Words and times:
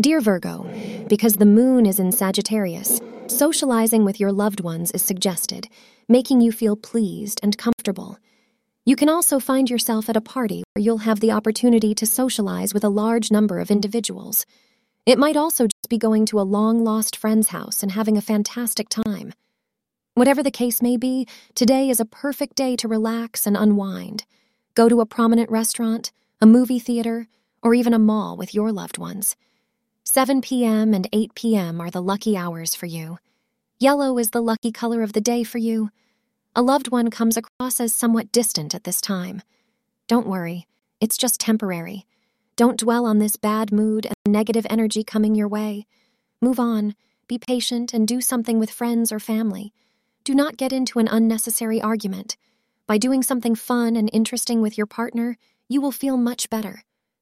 Dear 0.00 0.20
Virgo, 0.20 0.68
because 1.08 1.34
the 1.34 1.46
moon 1.46 1.86
is 1.86 2.00
in 2.00 2.10
Sagittarius, 2.10 3.00
socializing 3.28 4.04
with 4.04 4.18
your 4.18 4.32
loved 4.32 4.58
ones 4.58 4.90
is 4.90 5.02
suggested, 5.02 5.68
making 6.08 6.40
you 6.40 6.50
feel 6.50 6.74
pleased 6.74 7.38
and 7.44 7.56
comfortable. 7.56 8.18
You 8.84 8.96
can 8.96 9.08
also 9.08 9.38
find 9.38 9.70
yourself 9.70 10.08
at 10.08 10.16
a 10.16 10.20
party 10.20 10.64
where 10.72 10.82
you'll 10.82 10.98
have 10.98 11.20
the 11.20 11.30
opportunity 11.30 11.94
to 11.94 12.06
socialize 12.06 12.74
with 12.74 12.82
a 12.82 12.88
large 12.88 13.30
number 13.30 13.60
of 13.60 13.70
individuals. 13.70 14.44
It 15.06 15.16
might 15.16 15.36
also 15.36 15.68
just 15.68 15.88
be 15.88 15.96
going 15.96 16.26
to 16.26 16.40
a 16.40 16.42
long 16.42 16.82
lost 16.82 17.16
friend's 17.16 17.50
house 17.50 17.80
and 17.80 17.92
having 17.92 18.16
a 18.16 18.20
fantastic 18.20 18.88
time. 18.88 19.32
Whatever 20.14 20.42
the 20.42 20.50
case 20.50 20.82
may 20.82 20.96
be, 20.96 21.28
today 21.54 21.88
is 21.88 22.00
a 22.00 22.04
perfect 22.04 22.56
day 22.56 22.74
to 22.76 22.88
relax 22.88 23.46
and 23.46 23.56
unwind. 23.56 24.24
Go 24.74 24.88
to 24.88 25.00
a 25.00 25.06
prominent 25.06 25.52
restaurant, 25.52 26.10
a 26.40 26.46
movie 26.46 26.80
theater, 26.80 27.28
or 27.62 27.74
even 27.74 27.94
a 27.94 27.98
mall 28.00 28.36
with 28.36 28.56
your 28.56 28.72
loved 28.72 28.98
ones. 28.98 29.36
7 30.06 30.42
p.m. 30.42 30.92
and 30.92 31.08
8 31.14 31.34
p.m. 31.34 31.80
are 31.80 31.90
the 31.90 32.02
lucky 32.02 32.36
hours 32.36 32.74
for 32.74 32.84
you. 32.84 33.18
Yellow 33.78 34.18
is 34.18 34.30
the 34.30 34.42
lucky 34.42 34.70
color 34.70 35.02
of 35.02 35.14
the 35.14 35.20
day 35.20 35.42
for 35.42 35.56
you. 35.56 35.90
A 36.54 36.60
loved 36.60 36.88
one 36.88 37.10
comes 37.10 37.38
across 37.38 37.80
as 37.80 37.94
somewhat 37.94 38.30
distant 38.30 38.74
at 38.74 38.84
this 38.84 39.00
time. 39.00 39.40
Don't 40.06 40.26
worry, 40.26 40.66
it's 41.00 41.16
just 41.16 41.40
temporary. 41.40 42.06
Don't 42.54 42.78
dwell 42.78 43.06
on 43.06 43.18
this 43.18 43.36
bad 43.36 43.72
mood 43.72 44.04
and 44.04 44.14
negative 44.26 44.66
energy 44.68 45.04
coming 45.04 45.34
your 45.34 45.48
way. 45.48 45.86
Move 46.40 46.60
on, 46.60 46.94
be 47.26 47.38
patient, 47.38 47.94
and 47.94 48.06
do 48.06 48.20
something 48.20 48.58
with 48.58 48.70
friends 48.70 49.10
or 49.10 49.18
family. 49.18 49.72
Do 50.22 50.34
not 50.34 50.58
get 50.58 50.72
into 50.72 50.98
an 50.98 51.08
unnecessary 51.08 51.80
argument. 51.80 52.36
By 52.86 52.98
doing 52.98 53.22
something 53.22 53.54
fun 53.54 53.96
and 53.96 54.10
interesting 54.12 54.60
with 54.60 54.76
your 54.76 54.86
partner, 54.86 55.38
you 55.66 55.80
will 55.80 55.92
feel 55.92 56.18
much 56.18 56.50
better. 56.50 56.84